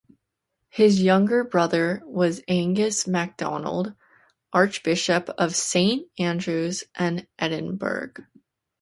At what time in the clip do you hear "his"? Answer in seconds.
0.69-0.99